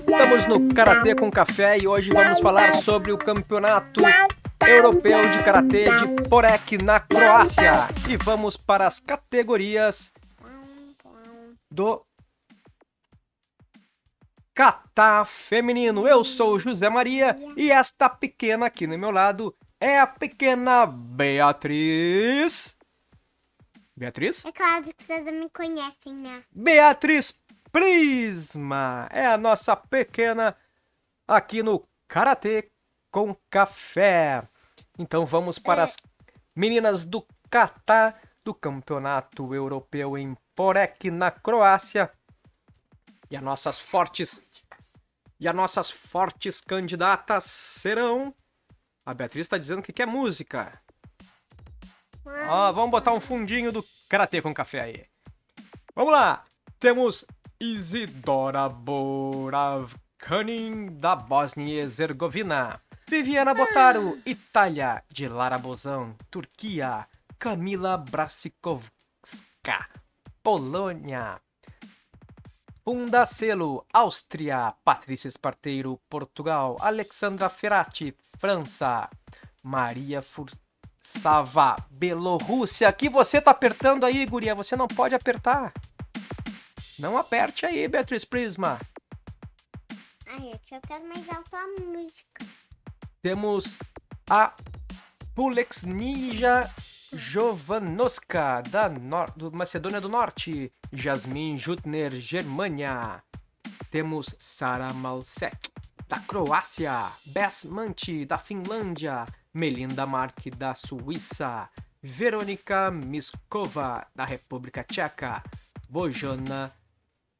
Estamos 0.00 0.46
no 0.46 0.74
Karatê 0.74 1.14
com 1.14 1.30
Café 1.30 1.76
e 1.78 1.86
hoje 1.86 2.10
vamos 2.10 2.40
falar 2.40 2.72
sobre 2.72 3.12
o 3.12 3.18
Campeonato 3.18 4.00
Europeu 4.66 5.20
de 5.28 5.42
Karatê 5.42 5.84
de 5.84 6.22
Porek 6.26 6.78
na 6.78 7.00
Croácia. 7.00 7.72
E 8.08 8.16
vamos 8.16 8.56
para 8.56 8.86
as 8.86 8.98
categorias 8.98 10.10
do 11.70 12.02
Kata 14.54 15.26
feminino. 15.26 16.08
Eu 16.08 16.24
sou 16.24 16.58
José 16.58 16.88
Maria 16.88 17.36
e 17.58 17.70
esta 17.70 18.08
pequena 18.08 18.66
aqui 18.66 18.86
no 18.86 18.96
meu 18.96 19.10
lado 19.10 19.54
é 19.80 19.98
a 19.98 20.06
pequena 20.06 20.86
Beatriz. 20.86 22.76
Beatriz? 23.96 24.44
É 24.44 24.52
claro 24.52 24.84
que 24.84 25.04
vocês 25.04 25.24
me 25.24 25.48
conhecem, 25.50 26.14
né? 26.14 26.44
Beatriz 26.52 27.32
Prisma 27.70 29.08
é 29.10 29.26
a 29.26 29.36
nossa 29.36 29.76
pequena 29.76 30.56
aqui 31.26 31.62
no 31.62 31.82
Karatê 32.06 32.70
com 33.10 33.36
Café. 33.50 34.42
Então 34.98 35.26
vamos 35.26 35.58
para 35.58 35.82
as 35.82 35.96
meninas 36.54 37.04
do 37.04 37.26
Kata 37.50 38.14
do 38.44 38.54
Campeonato 38.54 39.54
Europeu 39.54 40.16
em 40.16 40.36
Porek, 40.54 41.10
na 41.10 41.30
Croácia. 41.30 42.10
E 43.30 43.36
as 43.36 43.42
nossas 43.42 43.78
fortes 43.78 44.40
e 45.40 45.46
as 45.46 45.54
nossas 45.54 45.90
fortes 45.90 46.60
candidatas 46.60 47.44
serão 47.44 48.34
a 49.08 49.14
Beatriz 49.14 49.46
está 49.46 49.56
dizendo 49.56 49.80
que 49.80 49.90
quer 49.90 50.06
música. 50.06 50.78
Ó, 52.26 52.72
vamos 52.72 52.90
botar 52.90 53.14
um 53.14 53.20
fundinho 53.20 53.72
do 53.72 53.82
Karatê 54.06 54.42
com 54.42 54.52
café 54.52 54.82
aí. 54.82 55.06
Vamos 55.94 56.12
lá. 56.12 56.44
Temos 56.78 57.24
Isidora 57.58 58.68
Boravkanin, 58.68 59.78
da 60.98 61.16
Bósnia 61.16 61.72
e 61.74 61.78
Herzegovina. 61.78 62.82
Viviana 63.08 63.54
Botaro, 63.54 64.20
Itália. 64.26 65.02
De 65.08 65.26
Lara 65.26 65.56
Bozan, 65.56 66.14
Turquia. 66.30 67.08
Camila 67.38 67.96
Brasikovska, 67.96 69.88
Polônia. 70.42 71.40
Fundacelo, 72.88 73.84
Áustria. 73.92 74.74
Patrícia 74.82 75.28
Esparteiro, 75.28 76.00
Portugal. 76.08 76.78
Alexandra 76.80 77.50
Ferrati, 77.50 78.16
França. 78.38 79.10
Maria 79.62 80.22
Fursava, 80.22 81.76
Bielorrússia. 81.90 82.90
Que 82.90 83.10
você 83.10 83.42
tá 83.42 83.50
apertando 83.50 84.04
aí, 84.04 84.24
guria? 84.24 84.54
Você 84.54 84.74
não 84.74 84.88
pode 84.88 85.14
apertar. 85.14 85.74
Não 86.98 87.18
aperte 87.18 87.66
aí, 87.66 87.86
Beatriz 87.86 88.24
Prisma. 88.24 88.80
Ai, 90.26 90.48
eu 90.72 90.80
quero 90.80 91.06
mais 91.06 91.28
alto 91.28 91.56
a 91.56 91.66
música. 91.82 92.46
Temos 93.20 93.78
a 94.30 94.54
Pulex 95.34 95.82
Ninja 95.82 96.72
Jovanoska, 97.12 98.62
da 98.68 98.88
Nor 98.90 99.30
do 99.34 99.50
Macedônia 99.50 100.00
do 100.00 100.08
Norte. 100.10 100.70
Jasmin 100.92 101.56
Jutner, 101.56 102.12
Germânia. 102.20 103.22
Temos 103.90 104.34
Sara 104.38 104.92
Malsek, 104.92 105.70
da 106.06 106.18
Croácia. 106.20 107.10
Bess 107.24 107.64
Manti, 107.64 108.26
da 108.26 108.36
Finlândia. 108.36 109.24
Melinda 109.54 110.06
Mark, 110.06 110.50
da 110.56 110.74
Suíça. 110.74 111.70
Verônica 112.02 112.90
Miskova, 112.90 114.06
da 114.14 114.26
República 114.26 114.84
Tcheca. 114.84 115.42
Bojana 115.88 116.74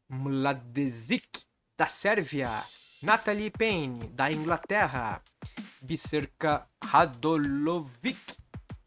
Mladezic, 0.09 1.45
da 1.77 1.87
Sérvia. 1.87 2.65
Natalie 3.03 3.51
Payne, 3.51 4.09
da 4.15 4.33
Inglaterra. 4.33 5.21
Biserka 5.83 6.67
Radolovic, 6.83 8.38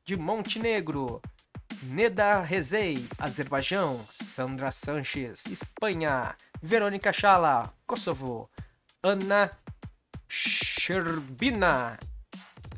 de 0.06 0.18
Montenegro. 0.18 1.22
Neda 1.84 2.42
Rezei, 2.42 3.08
Azerbaijão. 3.18 4.06
Sandra 4.10 4.72
Sanches, 4.72 5.46
Espanha. 5.48 6.36
Verônica 6.62 7.12
Chala, 7.12 7.74
Kosovo. 7.88 8.50
Ana 9.04 9.52
Sherbina, 10.28 11.98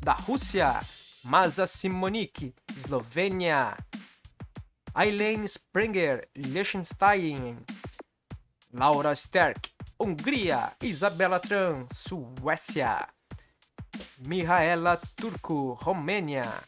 da 0.02 0.12
Rússia. 0.12 0.80
Maza 1.22 1.66
Simonik, 1.66 2.54
Eslovênia. 2.76 3.76
Aileen 4.94 5.44
Springer, 5.44 6.28
Liechtenstein. 6.36 7.58
Laura 8.72 9.14
Sterk, 9.14 9.70
Hungria. 9.98 10.72
Isabela 10.82 11.40
Tran, 11.40 11.86
Suécia. 11.92 13.08
Mihaela 14.26 14.98
Turco, 15.16 15.74
Romênia. 15.74 16.64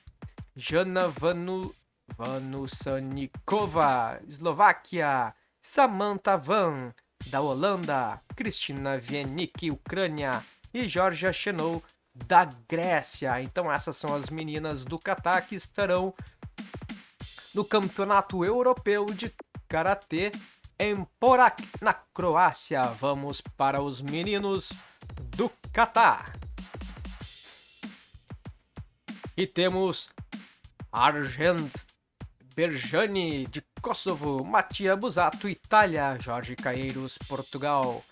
Jana 0.57 1.09
Vanu, 1.09 1.75
Vanusanikova, 2.17 4.19
Eslováquia. 4.27 5.35
Samantha 5.61 6.39
Van, 6.39 6.95
da 7.27 7.43
Holanda. 7.43 8.23
Cristina 8.35 8.97
Vienik, 8.97 9.71
Ucrânia. 9.71 10.43
E 10.73 10.89
Georgia 10.89 11.31
Chenou, 11.31 11.83
da 12.15 12.47
Grécia. 12.47 13.43
Então 13.43 13.71
essas 13.71 13.99
são 13.99 14.15
as 14.15 14.31
meninas 14.31 14.83
do 14.83 14.99
Catar 14.99 15.43
que 15.43 15.55
estarão 15.55 16.15
no 17.55 17.63
Campeonato 17.63 18.43
Europeu 18.43 19.05
de 19.07 19.35
Karatê 19.69 20.33
em 20.79 21.05
Porak, 21.21 21.69
na 21.83 21.93
Croácia. 21.93 22.81
Vamos 22.83 23.43
para 23.43 23.83
os 23.83 24.01
meninos 24.01 24.73
do 25.37 25.51
Catar. 25.73 26.33
E 29.37 29.47
temos 29.47 30.16
Argent 30.97 31.85
Berjani, 32.55 33.47
de 33.47 33.63
Kosovo, 33.83 34.43
Mattia 34.43 34.97
Busato, 34.97 35.47
Itália, 35.47 36.17
Jorge 36.19 36.57
Caeiros, 36.57 37.19
Portugal, 37.29 38.03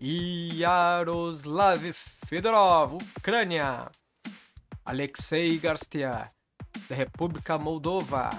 Yaroslav 0.00 1.80
Fedorov, 1.92 2.94
Ucrânia, 3.16 3.90
Alexei 4.84 5.58
Garcia, 5.58 6.30
da 6.88 6.94
República 6.94 7.58
Moldova, 7.58 8.30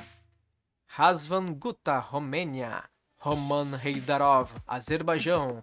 Razvan 0.88 1.54
Guta, 1.54 2.00
Romênia, 2.00 2.86
Roman 3.18 3.78
Heidarov, 3.84 4.54
Azerbaijão, 4.66 5.62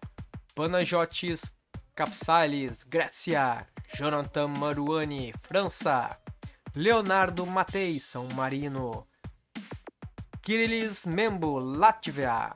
Panajotis 0.54 1.54
Kapsalis, 1.94 2.84
Grécia, 2.84 3.66
Jonathan 3.94 4.48
Maruani, 4.48 5.32
França, 5.40 6.18
Leonardo 6.78 7.46
Matei, 7.46 7.98
São 7.98 8.28
Marino, 8.34 9.06
Kirilis 10.42 11.06
Membo, 11.06 11.58
Látvia, 11.58 12.54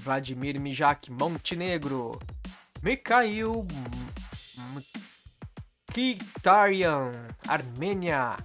Vladimir 0.00 0.60
Mijak, 0.60 1.08
Montenegro, 1.08 2.18
Mikhail 2.82 3.66
Kitarian, 5.90 7.12
Armênia, 7.48 8.36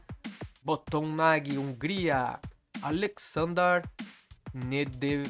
Botonag, 0.64 1.58
Hungria, 1.58 2.40
Alexander 2.82 3.84
Nedelkovski, 4.54 5.30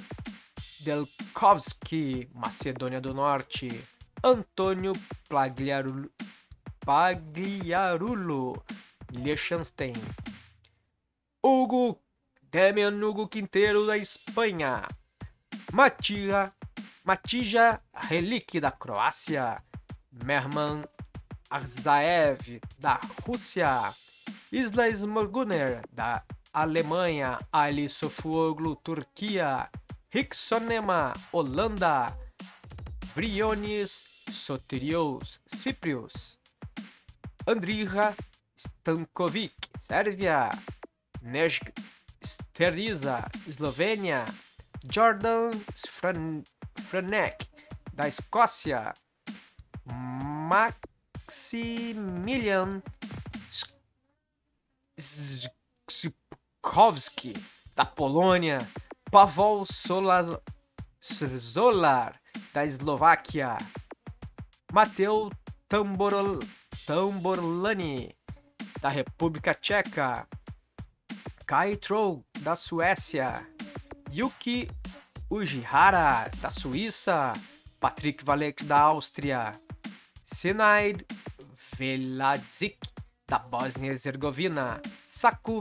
Macedônia 2.36 3.02
do 3.02 3.16
Norte, 3.16 3.84
Antônio 4.24 4.94
Plagliarulo, 5.28 6.12
Pagliarulo 6.86 8.64
Liechtenstein, 9.16 9.96
Hugo 11.44 12.00
Demian 12.52 13.04
Hugo 13.04 13.28
Quinteiro 13.28 13.86
da 13.86 13.98
Espanha, 13.98 14.88
Matija, 15.74 16.54
Matija 17.04 17.82
Relik 18.10 18.62
da 18.62 18.72
Croácia, 18.72 19.62
Merman 20.24 20.86
Arzaev 21.50 22.62
da 22.80 23.00
Rússia, 23.28 23.94
Isla 24.52 24.90
Smorguner 24.90 25.82
da 25.92 26.24
Alemanha, 26.54 27.38
Ali 27.52 27.90
Sofuoglu 27.90 28.78
Turquia, 28.78 29.70
Rixonema 30.10 31.12
Holanda, 31.34 32.18
Brionis 33.14 34.06
Sotirios 34.32 35.42
Ciprios, 35.54 36.38
Andrija 37.46 38.16
Stankovic 38.66 39.54
Sérvia, 39.78 40.50
Nej 41.22 41.60
Steriza 42.22 43.30
Eslovênia, 43.48 44.26
Jordan 44.92 45.52
Fran 45.88 46.44
Franek 46.90 47.48
da 47.94 48.08
Escócia, 48.08 48.94
Maximilian 50.50 52.82
Zykowski, 55.90 57.34
da 57.76 57.86
Polônia, 57.86 58.58
Pavol 59.12 59.66
Solar, 59.66 60.42
da 62.54 62.66
Eslováquia, 62.66 63.58
Mateu 64.72 65.30
Tamborol, 65.70 66.40
Tamborlani, 66.86 68.16
da 68.86 68.90
República 68.90 69.52
Tcheca, 69.56 70.28
Kai 71.48 71.76
Troll, 71.76 72.24
da 72.42 72.56
Suécia, 72.56 73.44
Yuki 74.14 74.70
Ujihara, 75.28 76.30
da 76.40 76.52
Suíça, 76.52 77.34
Patrick 77.80 78.24
Valek, 78.24 78.64
da 78.64 78.78
Áustria, 78.78 79.54
Sinaid 80.24 81.04
Veladzik, 81.76 82.78
da 83.28 83.40
Bósnia-Herzegovina, 83.40 84.80
Saku 85.08 85.60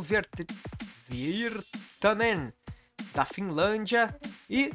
Virtanen, 1.09 2.53
da 3.15 3.25
Finlândia. 3.25 4.15
E 4.51 4.71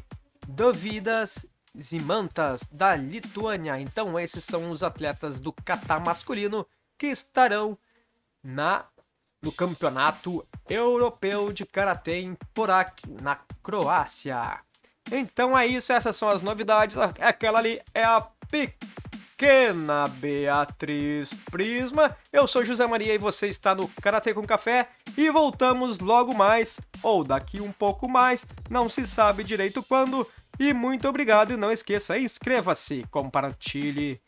Dovidas 0.48 1.46
Zimantas, 1.80 2.62
da 2.72 2.96
Lituânia. 2.96 3.80
Então, 3.80 4.20
esses 4.20 4.44
são 4.44 4.72
os 4.72 4.82
atletas 4.82 5.40
do 5.40 5.54
Catar 5.54 6.04
masculino 6.04 6.66
que 6.98 7.06
estarão 7.06 7.78
na 8.50 8.86
no 9.42 9.52
Campeonato 9.52 10.46
Europeu 10.70 11.54
de 11.54 11.66
Karatê 11.66 12.20
em 12.20 12.36
Porak, 12.54 13.04
na 13.22 13.38
Croácia. 13.64 14.60
Então 15.12 15.58
é 15.58 15.66
isso, 15.66 15.94
essas 15.94 16.16
são 16.16 16.28
as 16.28 16.42
novidades. 16.42 16.98
Aquela 16.98 17.60
ali 17.60 17.82
é 17.94 18.04
a 18.04 18.28
pequena 18.50 20.08
Beatriz 20.08 21.34
Prisma. 21.50 22.18
Eu 22.34 22.48
sou 22.48 22.66
José 22.66 22.86
Maria 22.86 23.14
e 23.14 23.18
você 23.18 23.48
está 23.48 23.74
no 23.74 23.88
Karatê 23.88 24.34
com 24.34 24.44
Café 24.44 24.90
e 25.18 25.30
voltamos 25.32 26.00
logo 26.00 26.36
mais, 26.36 26.80
ou 27.02 27.24
daqui 27.24 27.62
um 27.62 27.72
pouco 27.72 28.10
mais, 28.10 28.46
não 28.70 28.90
se 28.90 29.08
sabe 29.08 29.44
direito 29.44 29.82
quando. 29.84 30.28
E 30.60 30.74
muito 30.74 31.08
obrigado 31.08 31.54
e 31.54 31.58
não 31.58 31.72
esqueça, 31.72 32.20
inscreva-se, 32.20 33.06
compartilhe 33.10 34.22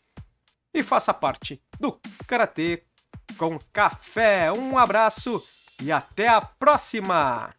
e 0.74 0.82
faça 0.82 1.12
parte 1.12 1.60
do 1.78 2.00
Karatê 2.26 2.82
com 3.36 3.58
Café. 3.72 4.52
Um 4.52 4.78
abraço 4.78 5.42
e 5.80 5.90
até 5.90 6.28
a 6.28 6.40
próxima! 6.40 7.50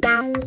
Down. 0.00 0.46